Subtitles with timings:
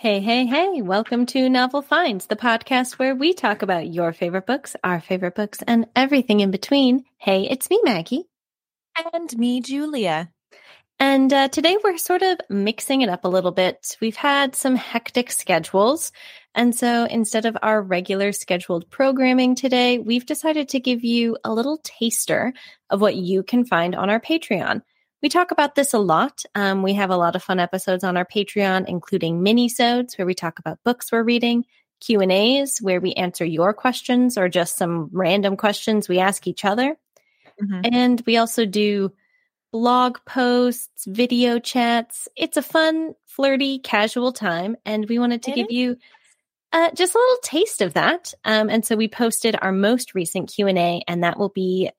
[0.00, 4.46] Hey, hey, hey, welcome to Novel Finds, the podcast where we talk about your favorite
[4.46, 7.04] books, our favorite books, and everything in between.
[7.16, 8.22] Hey, it's me, Maggie.
[9.12, 10.30] And me, Julia.
[11.00, 13.96] And uh, today we're sort of mixing it up a little bit.
[14.00, 16.12] We've had some hectic schedules.
[16.54, 21.52] And so instead of our regular scheduled programming today, we've decided to give you a
[21.52, 22.52] little taster
[22.88, 24.82] of what you can find on our Patreon.
[25.22, 26.44] We talk about this a lot.
[26.54, 30.34] Um, we have a lot of fun episodes on our Patreon, including mini-sodes where we
[30.34, 31.64] talk about books we're reading,
[32.00, 36.46] Q and A's where we answer your questions or just some random questions we ask
[36.46, 36.96] each other,
[37.60, 37.80] mm-hmm.
[37.92, 39.12] and we also do
[39.72, 42.28] blog posts, video chats.
[42.36, 45.72] It's a fun, flirty, casual time, and we wanted to it give is.
[45.72, 45.96] you
[46.72, 48.32] uh, just a little taste of that.
[48.44, 51.90] Um, and so we posted our most recent Q and A, and that will be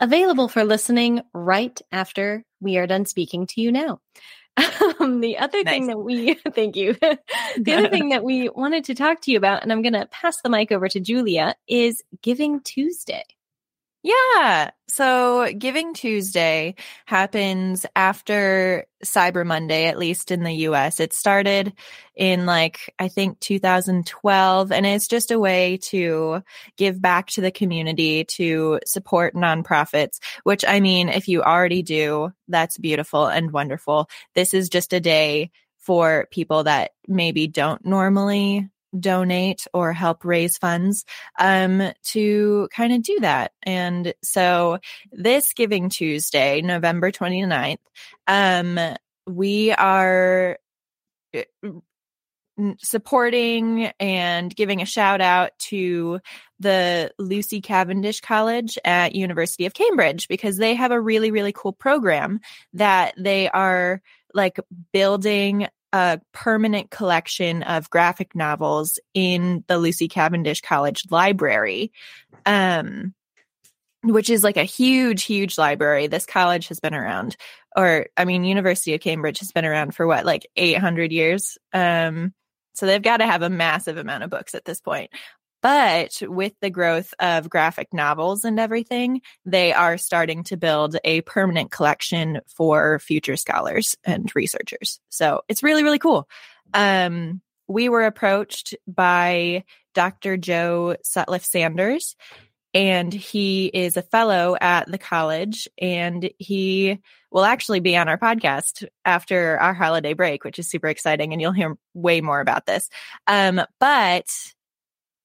[0.00, 4.00] available for listening right after we are done speaking to you now.
[4.98, 5.74] Um, the other nice.
[5.74, 6.94] thing that we thank you.
[7.58, 10.06] the other thing that we wanted to talk to you about, and I'm going to
[10.06, 13.24] pass the mic over to Julia, is Giving Tuesday.
[14.06, 14.70] Yeah.
[14.86, 16.76] So Giving Tuesday
[17.06, 21.00] happens after Cyber Monday, at least in the US.
[21.00, 21.72] It started
[22.14, 26.44] in like, I think 2012, and it's just a way to
[26.76, 32.30] give back to the community, to support nonprofits, which I mean, if you already do,
[32.46, 34.08] that's beautiful and wonderful.
[34.36, 38.68] This is just a day for people that maybe don't normally
[39.00, 41.04] donate or help raise funds
[41.38, 43.52] um, to kind of do that.
[43.62, 44.78] And so
[45.12, 47.78] this Giving Tuesday, November 29th,
[48.26, 48.78] um,
[49.26, 50.58] we are
[51.34, 51.44] eh,
[52.78, 56.20] supporting and giving a shout out to
[56.58, 61.72] the Lucy Cavendish College at University of Cambridge because they have a really really cool
[61.72, 62.40] program
[62.72, 64.00] that they are
[64.32, 64.58] like
[64.92, 71.92] building a permanent collection of graphic novels in the Lucy Cavendish College library.
[72.44, 73.14] Um,
[74.02, 76.06] which is like a huge, huge library.
[76.06, 77.36] This college has been around,
[77.74, 81.58] or I mean, University of Cambridge has been around for what, like 800 years.
[81.72, 82.32] Um,
[82.74, 85.10] so they've got to have a massive amount of books at this point.
[85.62, 91.22] But with the growth of graphic novels and everything, they are starting to build a
[91.22, 95.00] permanent collection for future scholars and researchers.
[95.08, 96.28] So it's really, really cool.
[96.74, 99.64] Um, we were approached by
[99.94, 100.36] Dr.
[100.36, 102.16] Joe Sutliff Sanders,
[102.74, 107.00] and he is a fellow at the college, and he
[107.30, 111.40] will actually be on our podcast after our holiday break, which is super exciting, and
[111.40, 112.88] you'll hear way more about this.
[113.26, 114.26] Um, but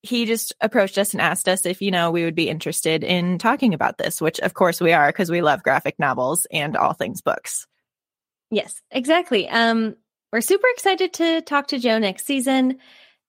[0.03, 3.37] he just approached us and asked us if, you know, we would be interested in
[3.37, 6.93] talking about this, which of course we are because we love graphic novels and all
[6.93, 7.67] things books.
[8.49, 9.47] Yes, exactly.
[9.47, 9.95] Um,
[10.33, 12.79] we're super excited to talk to Joe next season.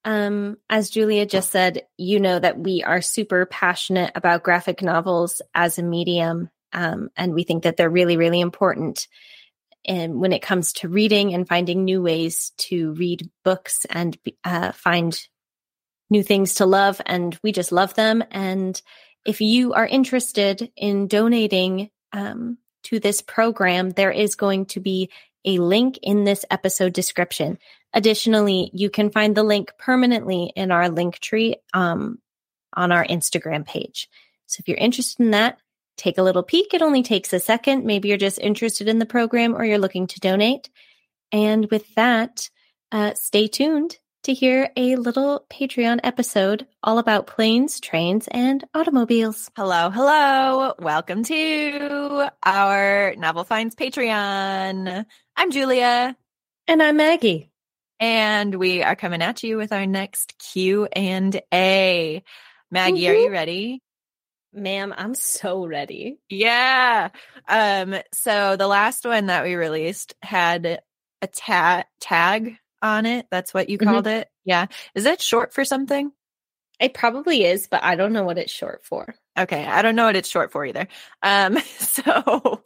[0.04, 5.42] Um, as Julia just said, you know that we are super passionate about graphic novels
[5.54, 6.50] as a medium.
[6.72, 9.06] Um, and we think that they're really, really important.
[9.84, 14.72] And when it comes to reading and finding new ways to read books and uh,
[14.72, 15.20] find
[16.12, 18.22] new things to love and we just love them.
[18.30, 18.80] And
[19.24, 25.10] if you are interested in donating um, to this program, there is going to be
[25.44, 27.58] a link in this episode description.
[27.92, 32.18] Additionally, you can find the link permanently in our Linktree um,
[32.74, 34.08] on our Instagram page.
[34.46, 35.58] So if you're interested in that,
[35.96, 36.74] take a little peek.
[36.74, 37.84] It only takes a second.
[37.84, 40.70] Maybe you're just interested in the program or you're looking to donate.
[41.32, 42.48] And with that,
[42.90, 49.50] uh, stay tuned to hear a little Patreon episode all about planes, trains, and automobiles.
[49.56, 50.74] Hello, hello.
[50.78, 55.06] Welcome to our Novel Finds Patreon.
[55.36, 56.16] I'm Julia.
[56.68, 57.50] And I'm Maggie.
[57.98, 62.22] And we are coming at you with our next Q and A.
[62.70, 63.10] Maggie, mm-hmm.
[63.10, 63.82] are you ready?
[64.52, 66.18] Ma'am, I'm so ready.
[66.28, 67.08] Yeah.
[67.48, 70.80] Um, so the last one that we released had
[71.22, 73.26] a ta- tag on it.
[73.30, 73.88] That's what you mm-hmm.
[73.88, 74.28] called it.
[74.44, 74.66] Yeah.
[74.94, 76.12] Is that short for something?
[76.80, 79.14] It probably is, but I don't know what it's short for.
[79.38, 79.64] Okay.
[79.64, 80.88] I don't know what it's short for either.
[81.22, 82.62] Um, so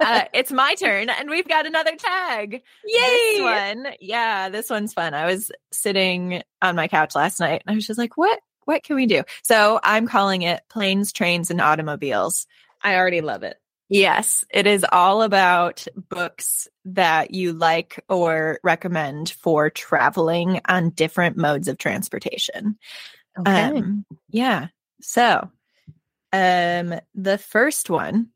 [0.00, 2.62] uh, it's my turn and we've got another tag.
[2.84, 3.00] Yay!
[3.00, 3.86] This one.
[4.00, 5.14] Yeah, this one's fun.
[5.14, 8.82] I was sitting on my couch last night and I was just like, what what
[8.82, 9.22] can we do?
[9.44, 12.48] So I'm calling it planes, trains, and automobiles.
[12.82, 13.56] I already love it.
[13.88, 21.36] Yes, it is all about books that you like or recommend for traveling on different
[21.36, 22.78] modes of transportation.
[23.38, 23.68] Okay.
[23.68, 24.68] Um, yeah.
[25.00, 25.50] So,
[26.32, 28.30] um, the first one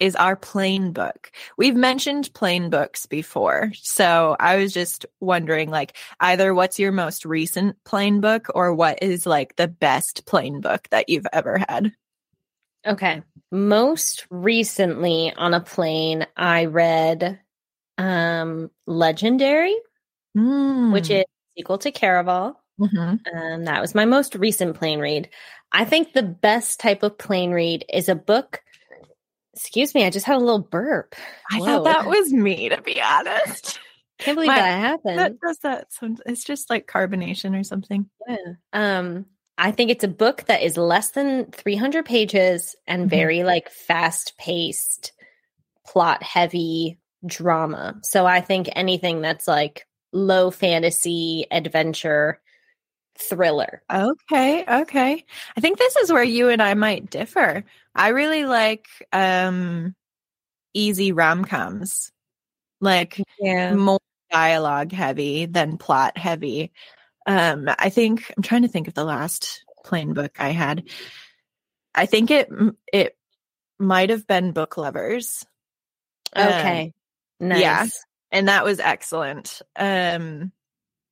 [0.00, 1.30] is our plane book.
[1.56, 3.72] We've mentioned plane books before.
[3.74, 9.02] So I was just wondering like either what's your most recent plane book or what
[9.02, 11.92] is like the best plane book that you've ever had?
[12.86, 13.22] Okay.
[13.50, 17.40] Most recently on a plane, I read
[17.96, 19.74] um Legendary,
[20.36, 20.92] Mm.
[20.92, 21.24] which is
[21.56, 22.54] sequel to Caraval.
[22.78, 23.20] Mhm.
[23.34, 25.28] Um, that was my most recent plane read.
[25.72, 28.62] I think the best type of plane read is a book.
[29.54, 31.16] Excuse me, I just had a little burp.
[31.50, 31.64] I Whoa.
[31.64, 33.80] thought that was me, to be honest.
[34.18, 35.18] Can't believe my- that happened.
[35.18, 35.92] That does that.
[35.92, 38.08] some- It's just like carbonation or something.
[38.28, 38.36] Yeah.
[38.72, 39.26] Um,
[39.58, 43.10] I think it's a book that is less than 300 pages and Mhm.
[43.10, 45.12] very like fast paced,
[45.86, 47.96] plot heavy drama.
[48.04, 52.40] So I think anything that's like low fantasy, adventure,
[53.18, 53.82] thriller.
[53.92, 55.24] Okay, okay.
[55.56, 57.64] I think this is where you and I might differ.
[57.94, 59.94] I really like um
[60.74, 62.12] easy rom-coms.
[62.80, 63.74] Like Yeah.
[63.74, 64.00] more
[64.30, 66.72] dialogue heavy than plot heavy.
[67.28, 70.84] Um I think I'm trying to think of the last plane book I had.
[71.94, 72.50] I think it
[72.92, 73.16] it
[73.78, 75.44] might have been Book Lovers.
[76.34, 76.94] Um, Okay.
[77.40, 77.60] nice.
[77.60, 77.86] yeah.
[78.32, 79.62] and that was excellent.
[79.76, 80.52] Um,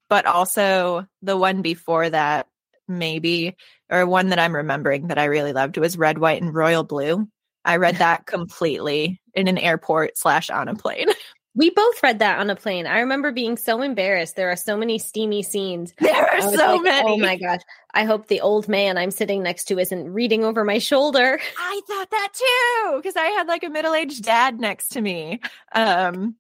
[0.09, 2.47] but also the one before that,
[2.89, 3.57] maybe,
[3.91, 7.29] or one that I'm remembering that I really loved was Red, White, and Royal Blue.
[7.65, 11.09] I read that completely in an airport slash on a plane.
[11.57, 12.87] We both read that on a plane.
[12.87, 14.37] I remember being so embarrassed.
[14.37, 15.95] There are so many steamy scenes.
[16.01, 17.09] there are so like, many.
[17.09, 17.63] Oh my gosh.
[17.95, 21.41] I hope the old man I'm sitting next to isn't reading over my shoulder.
[21.59, 25.41] I thought that too because I had like a middle aged dad next to me.
[25.73, 26.37] Um,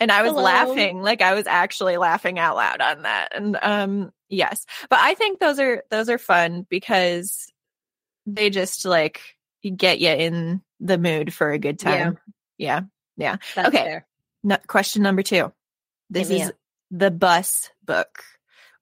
[0.00, 0.42] and I was Hello.
[0.42, 3.28] laughing, like I was actually laughing out loud on that.
[3.34, 7.52] And um, yes, but I think those are those are fun because
[8.26, 9.20] they just like
[9.76, 12.04] get you in the mood for a good Yeah.
[12.04, 12.18] time.
[12.56, 12.80] Yeah.
[13.16, 13.36] Yeah.
[13.54, 13.84] That's Okay.
[13.84, 14.06] fair.
[14.44, 15.52] No, question number two.
[16.10, 16.52] This is
[16.90, 18.22] the bus book.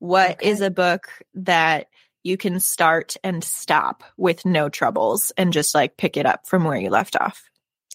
[0.01, 0.67] What is Okay.
[0.67, 1.87] a book that
[2.25, 6.65] you can start and stop with no troubles and just like pick it up from
[6.65, 7.49] where you left off?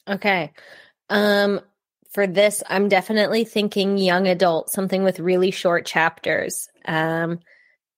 [0.08, 0.54] Okay.
[1.10, 1.60] Um
[2.12, 6.70] for this I'm definitely thinking young adult, something with really short chapters.
[6.86, 7.40] Um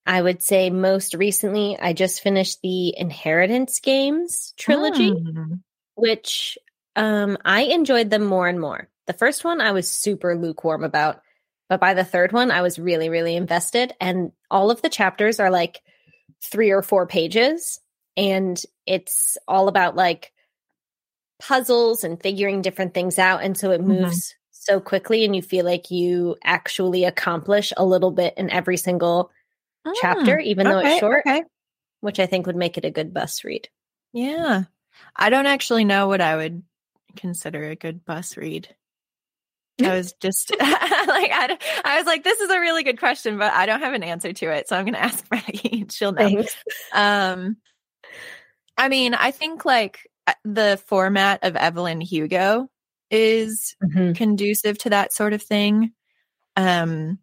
[0.05, 5.61] I would say most recently I just finished the Inheritance Games trilogy, Mm.
[5.95, 6.57] which
[6.95, 8.89] um I enjoyed them more and more.
[9.09, 11.23] The first one I was super lukewarm about,
[11.67, 15.39] but by the third one I was really really invested and all of the chapters
[15.39, 15.81] are like
[16.43, 17.79] 3 or 4 pages
[18.15, 20.31] and it's all about like
[21.41, 23.87] puzzles and figuring different things out and so it Mhm.
[24.01, 28.77] moves so quickly and you feel like you actually accomplish a little bit in every
[28.77, 29.31] single
[30.01, 31.43] chapter Mm, even though it's short Okay.
[32.01, 33.69] which i think would make it a good bus read
[34.13, 34.63] Yeah.
[35.15, 36.63] I don't actually know what I would
[37.15, 38.75] consider a good bus read.
[39.81, 43.65] I was just like, I was like, this is a really good question, but I
[43.65, 44.67] don't have an answer to it.
[44.67, 45.85] So I'm going to ask Maggie.
[45.89, 46.27] She'll know.
[46.27, 46.55] Thanks.
[46.93, 47.57] Um,
[48.77, 52.69] I mean, I think like uh, the format of Evelyn Hugo
[53.11, 53.75] is
[54.13, 55.91] conducive to that sort of thing.
[56.55, 57.19] Um,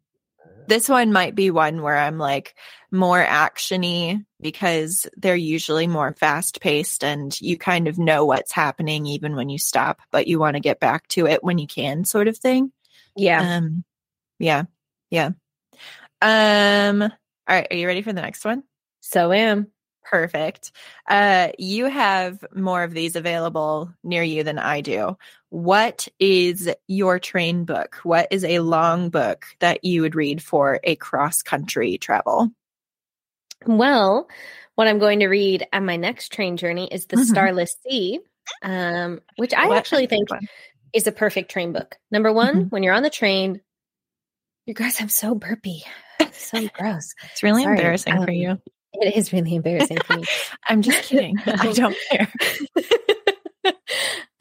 [0.67, 2.55] this one might be one where I'm like
[2.91, 9.07] more actiony because they're usually more fast paced and you kind of know what's happening
[9.07, 12.05] even when you stop, but you want to get back to it when you can,
[12.05, 12.73] sort of thing.
[13.17, 13.85] yeah Um,
[14.39, 14.65] yeah,
[15.11, 15.31] yeah.
[16.21, 17.11] Um, all
[17.49, 18.63] right, are you ready for the next one?
[19.01, 19.69] so am
[20.09, 20.71] Perfect.
[21.09, 25.19] Uh, you have more of these available near you than I do.
[25.49, 27.97] What is your train book?
[28.05, 32.51] What is a long book that you would read for a cross country travel?
[33.67, 34.29] Well
[34.75, 37.25] what i'm going to read on my next train journey is the Mhm.
[37.25, 38.21] starless sea
[38.63, 40.29] um, which i What- actually think
[40.93, 42.71] is a perfect train book number one Mhm.
[42.71, 43.61] when you're on the train
[44.67, 45.83] you guys i'm so burpy
[46.33, 48.59] so gross it's really Sorry, embarrassing for um, you.
[48.95, 50.25] it is really embarrassing for me
[50.69, 51.37] I'm just kidding.
[51.47, 52.29] I don't care.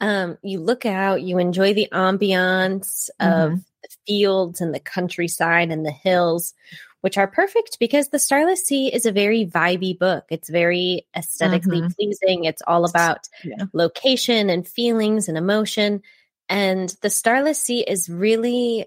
[0.00, 3.62] um, you look out, you enjoy the ambiance of the
[4.06, 6.54] fields and the countryside and the hills,
[7.00, 10.24] which are perfect because The Starless Sea is a very vibey book.
[10.30, 11.94] It's very esthetically Mhm.
[11.96, 12.44] pleasing.
[12.44, 13.64] It's all about Yeah.
[13.72, 16.02] location and feelings and emotion.
[16.48, 18.86] And The Starless Sea is really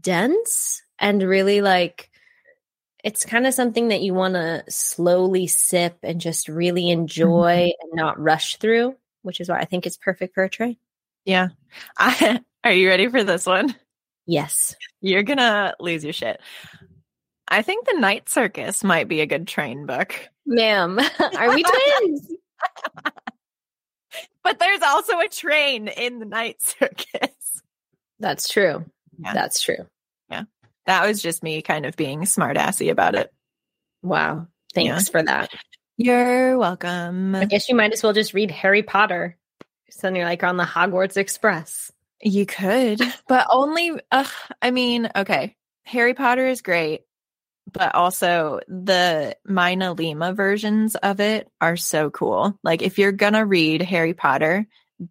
[0.00, 2.10] dense and really like
[3.02, 7.92] it's kind of something that you want to slowly sip and just really enjoy and
[7.94, 10.76] not rush through, which is why I think it's perfect for a train.
[11.24, 11.48] Yeah.
[11.96, 13.74] I, are you ready for this one?
[14.26, 14.76] Yes.
[15.00, 16.40] You're gonna lose your shit.
[17.48, 20.14] I think the Night Circus might be a good train book.
[20.46, 20.98] Ma'am,
[21.38, 22.32] are we twins?
[24.44, 27.62] but there's also a train in the night circus.
[28.18, 28.84] That's true.
[29.18, 29.34] Yeah.
[29.34, 29.86] That's true.
[30.30, 30.44] Yeah.
[30.86, 33.32] That was just me kind of being smartassy about it.
[34.02, 34.46] Wow.
[34.74, 35.50] Thanks for that.
[35.96, 37.34] You're welcome.
[37.34, 39.36] I guess you might as well just read Harry Potter.
[39.90, 41.92] So then you're like on the Hogwarts Express.
[42.22, 44.26] You could, but only, uh,
[44.60, 45.56] I mean, okay.
[45.84, 47.00] Harry Potter is great,
[47.72, 52.58] but also the Mina Lima versions of it are so cool.
[52.62, 54.66] Like, if you're going to read Harry Potter,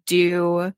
[0.06, 0.72] do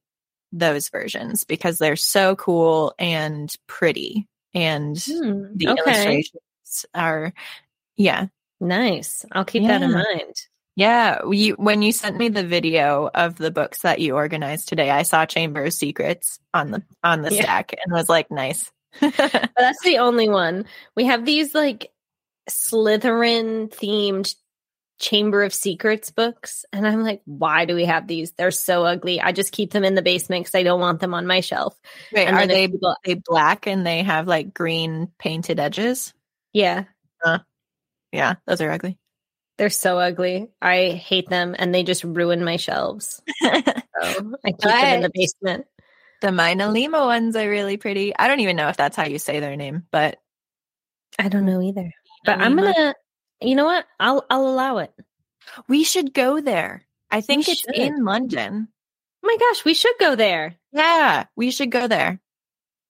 [0.53, 4.27] those versions because they're so cool and pretty.
[4.55, 5.81] And Hmm, the okay.
[5.81, 7.33] illustrations are,
[7.97, 8.27] yeah.
[8.61, 9.25] Nice.
[9.33, 10.35] I'll keep that in mind.
[10.75, 14.91] Yeah, you when you sent me the video of the books that you organized today,
[14.91, 17.43] I saw Chamber of Secrets on the on the Yeah.
[17.43, 18.71] stack and was like, nice.
[19.01, 20.65] But that's the only one.
[20.97, 21.91] We have these like
[22.49, 24.35] Slytherin themed
[24.99, 26.65] Chamber of Secrets books.
[26.73, 28.33] And I'm like, why do we have these?
[28.33, 29.21] They're so ugly.
[29.21, 31.79] I just keep them in the basement because I don't want them on my shelf.
[32.13, 36.15] Wait, And are they people- they black and they have like green painted edges?
[36.53, 36.85] yeah,
[38.13, 38.99] Yeah, those are ugly.
[39.63, 40.49] They're so ugly.
[40.61, 43.23] I hate them and they just ruin my shelves.
[43.41, 43.49] So
[44.45, 45.67] I keep them in the basement.
[46.21, 48.13] the Mina Lima ones are really pretty.
[48.17, 50.19] I don't even know if that's how you say their name, but
[51.17, 51.93] I don't know either.
[52.25, 52.97] But I'm gonna
[53.41, 53.87] you know what?
[54.01, 54.93] I'll I'll allow it.
[55.69, 56.83] we should go there.
[57.09, 57.77] I think it's should.
[57.77, 58.67] in London.
[59.23, 60.57] Oh my gosh, we should go there.
[60.73, 62.19] Yeah, we should go there.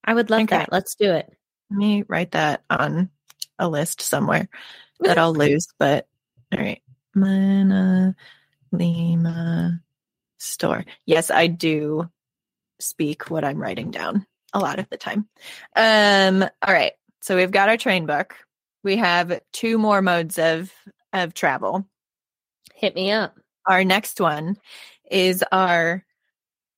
[0.03, 0.57] I would love Okay.
[0.57, 0.73] that.
[0.73, 1.31] Let's do it.
[1.71, 3.11] Let me write that on
[3.59, 4.49] a list somewhere
[5.01, 5.69] that I'll lose.
[5.79, 6.07] But
[6.53, 6.83] all right,
[7.15, 8.15] Mina
[8.73, 9.81] Lima
[10.39, 10.85] store.
[11.07, 12.09] Yes, I do
[12.81, 15.29] speak what I'm writing down a lot of the time.
[15.77, 16.93] Um, all right.
[17.21, 18.35] So we've got our train book.
[18.83, 20.73] We have two more modes of
[21.13, 21.87] of travel.
[22.75, 23.39] Hit me up.
[23.67, 24.57] Our next one
[25.11, 26.05] is our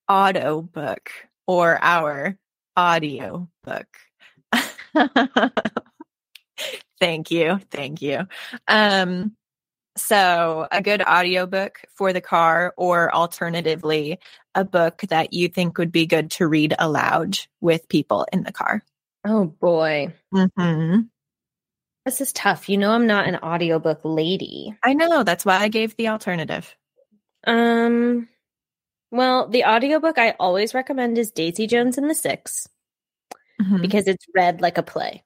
[0.08, 1.10] auto book
[1.46, 2.36] or our
[2.76, 3.86] audio book.
[7.00, 7.60] thank you.
[7.70, 8.26] Thank you.
[8.68, 9.34] Um
[9.96, 14.18] so a good audiobook for the car or alternatively
[14.54, 18.52] a book that you think would be good to read aloud with people in the
[18.52, 18.82] car.
[19.24, 20.12] Oh boy.
[20.32, 21.00] hmm
[22.04, 22.68] This is tough.
[22.68, 24.74] You know I'm not an audiobook lady.
[24.82, 26.74] I know that's why I gave the alternative.
[27.46, 28.28] Um
[29.10, 32.68] well, the audiobook I always recommend is Daisy Jones and the Six
[33.62, 33.80] Mhm.
[33.82, 35.22] because it's read like a play.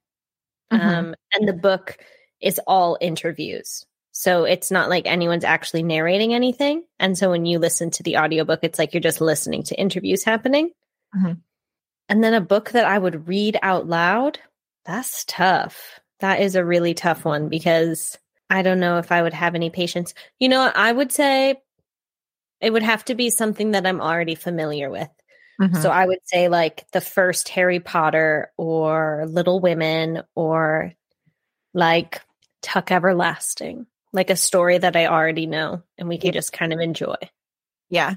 [0.73, 0.81] Mhm.
[0.81, 1.97] Um and the book
[2.41, 3.85] is all interviews.
[4.19, 6.83] So it's not like anyone's actually narrating anything.
[6.99, 10.25] And so when you listen to the audiobook, it's like you're just listening to interviews
[10.25, 10.73] happening.
[11.15, 11.41] Mhm.
[12.09, 14.41] And then a book that I would read out loud,
[14.85, 16.01] that's tough.
[16.19, 18.19] That is a really tough one because
[18.51, 20.15] I don't know if I would have any patience.
[20.41, 21.63] You know, I would say
[22.61, 25.11] it would have to be something that I'm already familiar with.
[25.61, 25.81] Mhm.
[25.81, 30.93] So I would say like the first Harry Potter or Little Women or
[31.73, 32.21] like
[32.63, 33.87] Tuck Everlasting,
[34.19, 37.15] like a story that I already know and we can just kind of enjoy.
[37.89, 38.17] Yeah.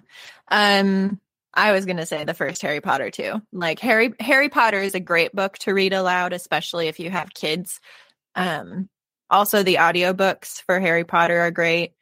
[0.49, 1.21] Um
[1.53, 3.39] I was going to say the first Harry Potter too.
[3.51, 7.35] Like Harry Harry Potter is a great book to read aloud especially if you have
[7.35, 7.79] kids.
[8.33, 8.89] Um
[9.29, 11.93] also the audiobooks for Harry Potter are great.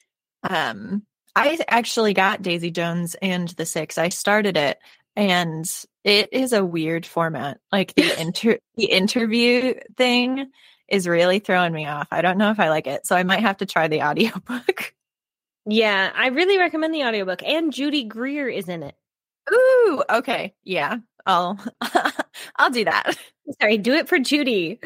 [0.50, 1.04] Um
[1.36, 3.98] I actually got Daisy Jones and the 6.
[3.98, 4.80] I started it
[5.18, 5.70] and
[6.06, 7.60] it is a weird format.
[7.70, 10.52] Like the inter the interview thing
[10.92, 12.08] is really throwing me off.
[12.12, 13.06] I don't know if I like it.
[13.06, 14.94] So I might have to try the audiobook.
[15.66, 18.96] Yeah, I really recommend the audiobook and Judy Greer is in it.
[19.52, 20.54] Ooh, okay.
[20.64, 20.98] Yeah.
[21.26, 21.60] I'll
[22.58, 23.18] I'll do that.
[23.62, 24.80] Sorry, do it for Judy.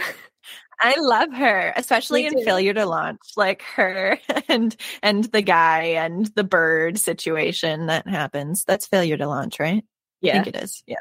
[0.79, 4.19] I love her, especially in failure to launch, like her
[4.49, 8.65] and and the guy and the bird situation that happens.
[8.65, 9.83] That's failure to launch, right?
[10.25, 10.83] I think it is.
[10.87, 10.95] Yeah.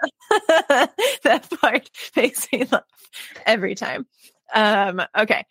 [1.23, 2.83] that part makes me laugh
[3.47, 4.07] every time.
[4.53, 5.45] Um, okay.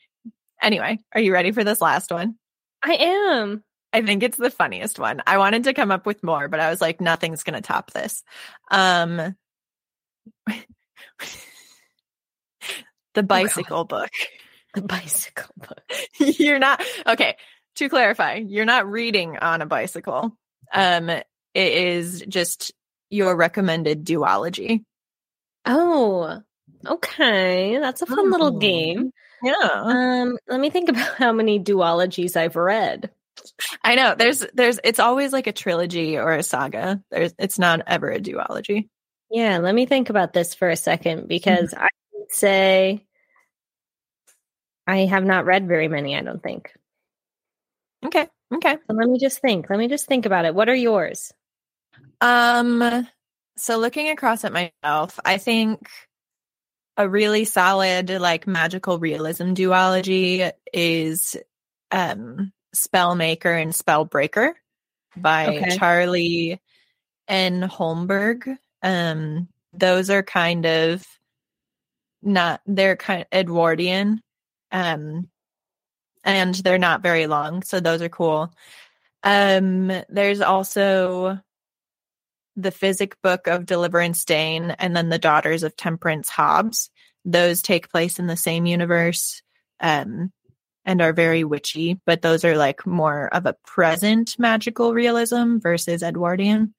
[0.62, 2.36] Anyway, are you ready for this last one?
[2.84, 3.64] I am.
[3.94, 5.22] I think it's the funniest one.
[5.28, 7.92] I wanted to come up with more, but I was like, nothing's going to top
[7.92, 8.24] this.
[8.70, 9.36] Um,
[13.14, 14.12] the bicycle book.
[14.74, 15.82] The bicycle book.
[16.40, 17.36] you're not okay.
[17.76, 20.38] To clarify, you're not reading on a bicycle.
[20.74, 22.74] Um, it is just
[23.10, 24.84] your recommended duology.
[25.66, 26.42] Oh,
[26.86, 27.78] okay.
[27.80, 28.60] That's a fun little Oh.
[28.60, 29.12] game.
[29.44, 33.10] Yeah, Um, let me think about how many duologies I've read.
[33.84, 34.14] I know.
[34.16, 34.80] There's, there's.
[34.84, 37.02] It's always like a trilogy or a saga.
[37.10, 38.90] There's, it's not ever a duology.
[39.32, 43.06] Yeah, let me think about this for a second because I would say
[44.86, 46.72] I have not read very many, I don't think.
[48.06, 48.78] Okay, okay.
[48.88, 49.70] So let me just think.
[49.70, 50.54] Let me just think about it.
[50.54, 51.32] What are yours?
[52.20, 53.08] Um,
[53.58, 55.88] so looking across at myself, I think
[56.98, 61.38] a really solid like magical realism duology is
[61.92, 64.54] um Spellmaker and Spellbreaker
[65.18, 65.78] by Okay.
[65.78, 66.62] Charlie
[67.28, 67.62] N.
[67.64, 68.58] Holmberg.
[68.84, 71.06] Um those are kind of
[72.22, 74.22] not they're kind of Edwardian.
[74.72, 75.30] Um
[76.24, 78.54] and they're not very long, so those are cool.
[79.24, 81.40] Um there's also
[82.62, 86.90] the Physick book of Deliverance Dane and then the Daughters of Temperance Hobbs.
[87.26, 89.42] Those take place in the same universe
[89.80, 90.32] um,
[90.86, 96.04] and are very witchy, but those are like more of a present magical realism versus
[96.04, 96.74] Edwardian.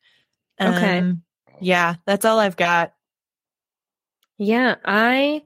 [0.60, 0.98] Okay.
[0.98, 1.22] Um,
[1.60, 2.92] yeah, that's all I've got.
[4.38, 5.42] Yeah, I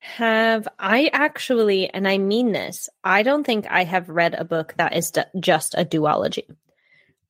[0.00, 0.68] have.
[0.78, 4.94] I actually, and I mean this, I don't think I have read a book that
[4.94, 6.44] is d- just a duology.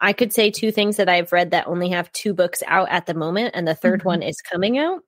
[0.02, 3.06] I could say two things that I've read that only have two books out at
[3.06, 4.04] the moment, and the 3rd Mhm.
[4.04, 5.02] one is coming out,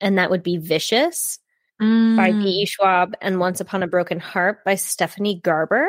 [0.00, 1.38] and that would be Vicious
[1.78, 2.42] by Mm.
[2.42, 2.66] V.E.
[2.66, 5.88] Schwab and Once Upon a Broken Heart by Stephanie Garber.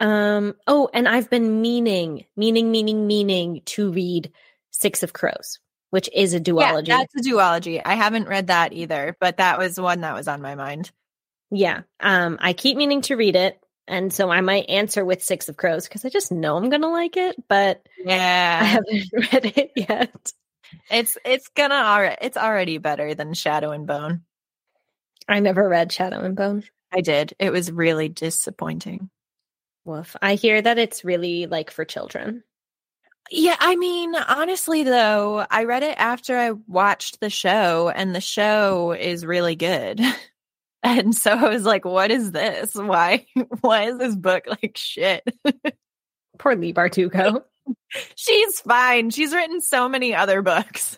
[0.00, 4.32] Um, oh, and I've been meaning, meaning, meaning, meaning to read
[4.70, 5.58] Six of Crows,
[5.90, 6.86] which is a Yeah, duology.
[6.86, 7.82] that's a duology.
[7.84, 10.90] I haven't read that either, but that was one that was on my mind.
[11.50, 11.82] Yeah.
[12.00, 13.60] Um, I keep meaning to read it.
[13.90, 16.82] And so I might answer with Six of Crows because I just know I'm going
[16.82, 20.32] to like it, but yeah, I haven't read it yet.
[20.88, 24.22] it's it's gonna already it's already better than Shadow and Bone.
[25.28, 26.62] I never read Shadow and Bone.
[26.92, 27.34] I did.
[27.40, 29.10] It was really disappointing.
[29.84, 30.14] Woof.
[30.22, 32.44] I hear that it's really like for children.
[33.32, 38.20] Yeah, I mean, honestly though, I read it after I watched the show and the
[38.20, 40.00] show is really good.
[40.82, 42.74] And so I was like, what is this?
[42.74, 43.26] Why
[43.60, 45.22] why is this book like shit?
[46.38, 47.42] Poor Leigh Bardugo.
[48.14, 49.10] She's fine.
[49.10, 50.96] She's written so many other books.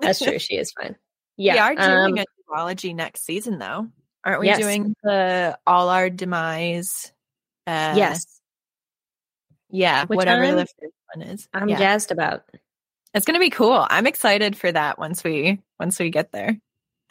[0.00, 0.38] That's true.
[0.38, 0.96] She is fine.
[1.36, 1.52] Yeah.
[1.54, 3.88] We are um, doing a duology next season though.
[4.24, 4.58] Aren't we Yes.
[4.58, 7.12] doing the all our demise?
[7.66, 8.40] Uh yes.
[9.70, 11.48] Yeah, Which whatever I'm- the first one is.
[11.52, 11.78] I'm yeah.
[11.78, 12.44] jazzed about.
[13.12, 13.86] It's gonna be cool.
[13.90, 16.58] I'm excited for that once we once we get there.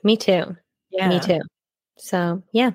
[0.03, 0.55] Me too.
[0.91, 1.09] Yeah.
[1.09, 1.41] Me too.
[1.97, 2.71] So yeah.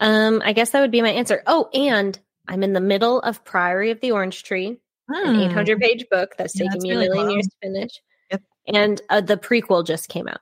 [0.00, 1.42] Um, I guess that would be my answer.
[1.46, 4.76] Oh, and I'm in the middle of Priory of the Orange Tree,
[5.08, 5.40] an Hmm.
[5.40, 7.30] 800 page book that's Yeah, taken that's me a million long.
[7.30, 7.90] years to finish.
[8.30, 8.42] Yep.
[8.68, 10.40] And uh, the prequel just came out.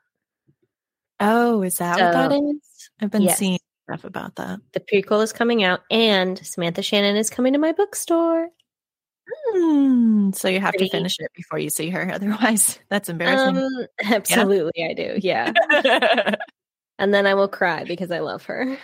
[1.21, 2.91] Oh, is that what that So- is?
[3.01, 3.39] I've been Yes.
[3.39, 3.59] seeing
[3.89, 4.61] stuff about that.
[4.73, 8.49] The prequel is coming out, and Samantha Shannon is coming to my bookstore.
[9.29, 10.31] Hmm.
[10.33, 12.11] So you have Pretty- to finish it before you see her.
[12.13, 13.57] Otherwise, that's embarrassing.
[13.57, 15.17] Um, absolutely, I do.
[15.21, 15.53] Yeah.
[16.99, 18.77] and then I will cry because I love her.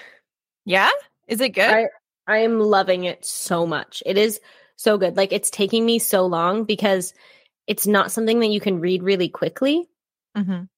[0.64, 0.90] yeah?
[1.28, 1.64] Is it good?
[1.70, 1.86] I
[2.26, 4.02] I am loving it so much.
[4.06, 4.40] It is
[4.76, 5.16] so good.
[5.16, 7.12] Like it's taking me so long because
[7.66, 9.88] it's not something that you can read really quickly.
[10.36, 10.68] Mhm.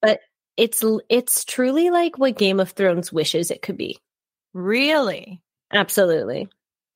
[0.59, 3.99] It's it's truly like what Game of Thrones wishes it could be.
[4.53, 5.41] Really?
[5.73, 6.49] Absolutely.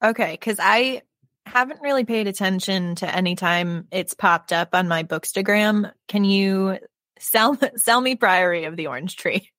[0.05, 1.00] Okay, because I
[1.47, 5.93] haven't really paid attention to any time it's popped up on my Bookstagram.
[6.09, 6.79] Can you
[7.19, 9.51] sell sell me Priory of the Orange Tree?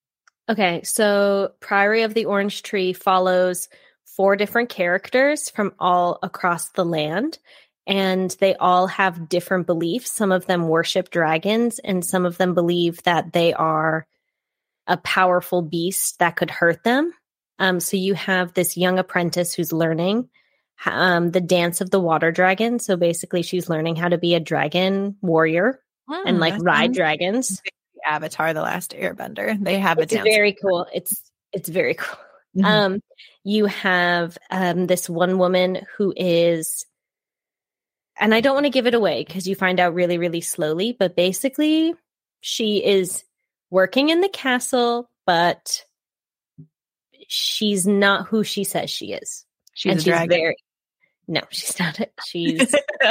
[0.50, 3.68] Okay, so Priory of the Orange Tree follows
[4.06, 7.38] four different characters from all across the land,
[7.86, 10.12] and they all have different beliefs.
[10.12, 14.06] Some of them worship dragons, and some of them believe that they are
[14.88, 17.14] a powerful beast that could hurt them.
[17.60, 20.30] Um, so you have this young apprentice who's learning
[20.86, 22.80] um, the dance of the water dragon.
[22.80, 27.62] So basically, she's learning how to be a dragon warrior and Hmm, like ride dragons.
[28.06, 29.62] Avatar: The Last Airbender.
[29.62, 30.24] They have a dance.
[30.24, 30.88] very cool.
[30.94, 32.18] It's it's very cool.
[32.56, 32.66] Mhm.
[32.66, 33.02] Um,
[33.44, 36.86] you have um, this one woman who is,
[38.20, 40.96] and I don't want to give it away because you find out really, really slowly,
[40.98, 41.94] but basically,
[42.42, 43.24] she is
[43.70, 45.84] working in the castle, but
[47.28, 49.46] she's not who she says she is.
[49.74, 50.30] she's and a she's dragon.
[50.30, 50.56] very,
[51.28, 52.00] no, she's not.
[52.00, 52.74] A, she's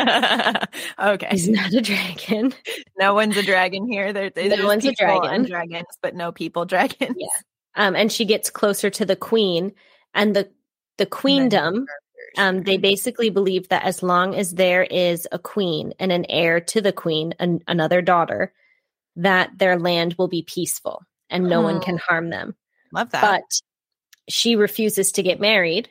[0.98, 1.28] okay.
[1.30, 2.54] she's not a dragon.
[2.98, 4.12] No one's a dragon here.
[4.12, 5.44] There, No there's one's a dragon.
[5.44, 7.16] dragons, but no people dragons.
[7.18, 7.26] Yeah.
[7.74, 9.72] Um, and she gets closer to the queen,
[10.14, 10.50] and the
[10.98, 11.86] the queendom.
[12.38, 16.60] Um, they basically believe that as long as there is a queen and an heir
[16.60, 18.52] to the queen, an, another daughter,
[19.16, 21.80] that their land will be peaceful and no one Oh.
[21.80, 22.54] can harm them.
[22.92, 23.22] love that.
[23.22, 23.60] But
[24.28, 25.88] she refuses to get married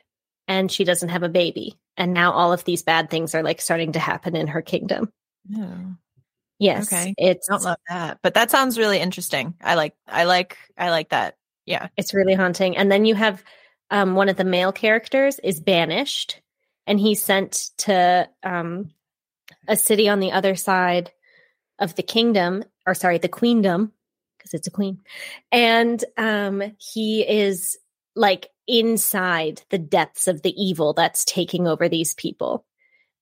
[0.47, 1.79] and she doesn't have a baby.
[1.97, 5.11] And now all of these bad things are like starting to happen in her kingdom.
[5.47, 5.77] Yeah.
[6.59, 6.91] Yes.
[6.91, 7.13] Okay.
[7.17, 9.55] It's don't love that, but that sounds really interesting.
[9.61, 11.37] I like, I like, I like that.
[11.65, 11.87] Yeah.
[11.97, 12.77] it's really haunting.
[12.77, 13.43] And then you have
[13.89, 16.41] um, one of the male characters is banished
[16.87, 18.91] and he's sent to um,
[19.67, 21.11] a city on the other side
[21.79, 23.91] of the kingdom, or sorry, the queendom,
[24.37, 24.99] because it's a queen.
[25.51, 27.77] And um, he is
[28.15, 32.65] like inside the depths of the evil that's taking over these people.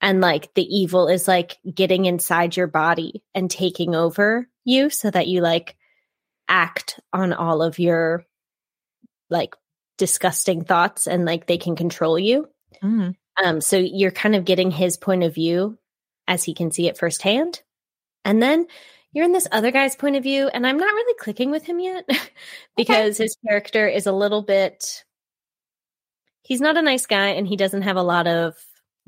[0.02, 5.10] And like the evil is like getting inside your body and taking over you so
[5.10, 5.78] that you like
[6.48, 8.26] act on all of your
[9.30, 9.56] like
[9.98, 12.48] disgusting thoughts and like they can control you.
[12.84, 13.16] Mm.
[13.44, 15.78] Um, so you're kind of getting his point of view
[16.28, 17.62] as he can see it firsthand.
[18.26, 18.68] And then
[19.14, 21.80] you're in this other guy's point of view, and I'm not really clicking with him
[21.80, 22.06] yet
[22.78, 23.24] because okay.
[23.24, 25.04] his character is a little bit.
[26.42, 28.56] He's not a nice guy, and he doesn't have a lot of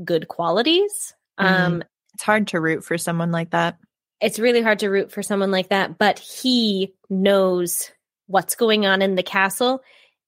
[0.04, 1.14] good qualities.
[1.40, 1.64] Mm-hmm.
[1.64, 3.78] Um, it's hard to root for someone like that.
[4.22, 7.92] It's really hard to root for someone like that, but he knows
[8.28, 9.82] what's going on in the castle,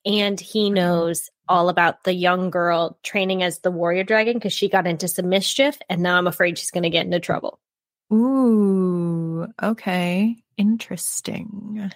[0.06, 0.76] and he mm-hmm.
[0.76, 5.08] knows all about the young girl training as the warrior dragon because she got into
[5.08, 7.60] some mischief, and now I'm afraid she's going to get into trouble.
[8.14, 10.36] Ooh, okay.
[10.58, 11.92] Interesting.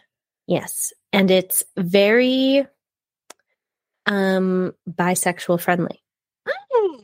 [0.47, 0.93] Yes.
[1.13, 2.65] And it's very
[4.05, 6.03] um bisexual friendly.
[6.47, 7.03] Mm,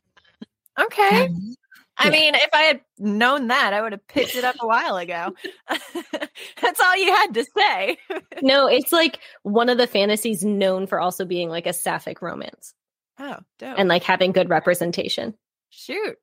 [0.80, 1.26] okay.
[1.26, 1.56] Um,
[2.00, 2.12] I yeah.
[2.12, 5.34] mean, if I had known that, I would have picked it up a while ago.
[6.62, 7.98] That's all you had to say.
[8.42, 12.74] no, it's like one of the fantasies known for also being like a sapphic romance.
[13.20, 13.80] Oh, dope.
[13.80, 15.34] And like having good representation.
[15.70, 16.18] Shoot.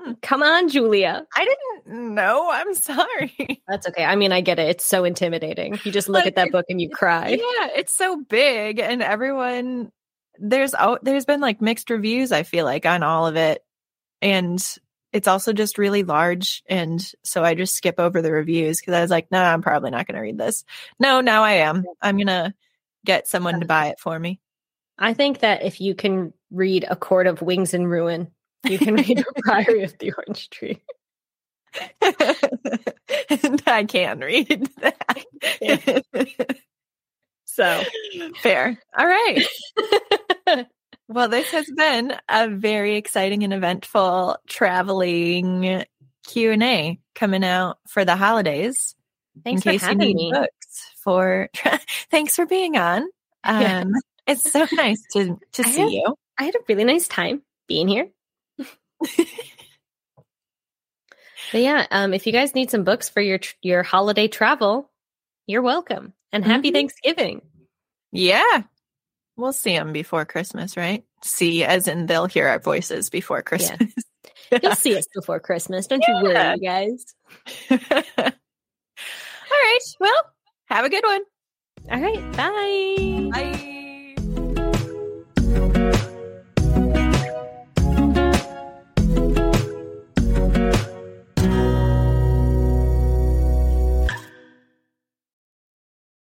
[0.00, 0.12] Hmm.
[0.22, 1.26] Come on, Julia.
[1.34, 2.50] I didn't know.
[2.50, 3.62] I'm sorry.
[3.68, 4.04] That's okay.
[4.04, 4.68] I mean, I get it.
[4.68, 5.78] It's so intimidating.
[5.84, 7.28] You just look at that book and you cry.
[7.30, 9.92] Yeah, it's so big and everyone
[10.40, 13.64] there's oh there's been like mixed reviews I feel like on all of it.
[14.20, 14.62] And
[15.12, 19.00] it's also just really large and so I just skip over the reviews cuz I
[19.00, 20.64] was like, "No, nah, I'm probably not going to read this."
[20.98, 21.84] No, now I am.
[22.02, 22.52] I'm going to
[23.04, 24.40] get someone to buy it for me.
[24.98, 28.30] I think that if you can read A Court of Wings and Ruin,
[28.64, 30.82] you can read a Priory of the Orange Tree.
[32.00, 36.04] and I can read that.
[37.44, 37.82] so
[38.40, 38.78] fair.
[38.96, 39.46] All right.
[41.08, 45.84] well, this has been a very exciting and eventful traveling
[46.26, 48.94] Q and A coming out for the holidays.
[49.42, 50.32] Thanks in case you need me.
[50.32, 51.48] books for.
[52.10, 53.02] thanks for being on.
[53.42, 53.84] Um, yeah.
[54.26, 56.14] It's so nice to to I see had, you.
[56.38, 58.08] I had a really nice time being here.
[59.00, 59.26] But
[61.52, 64.90] yeah, um, if you guys need some books for your your holiday travel,
[65.46, 66.12] you're welcome.
[66.32, 66.74] And happy mm-hmm.
[66.74, 67.42] Thanksgiving.
[68.12, 68.62] Yeah.
[69.36, 71.04] We'll see them before Christmas, right?
[71.22, 73.92] See, as in they'll hear our voices before Christmas.
[74.50, 74.58] Yeah.
[74.62, 75.86] You'll see us before Christmas.
[75.86, 76.18] Don't yeah.
[76.18, 77.14] you worry, you guys.
[77.70, 78.30] All
[79.50, 79.80] right.
[80.00, 80.22] Well,
[80.66, 81.22] have a good one.
[81.90, 82.32] All right.
[82.36, 83.30] Bye.
[86.02, 86.10] Bye.